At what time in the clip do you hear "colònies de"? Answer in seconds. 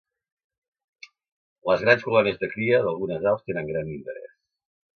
2.07-2.51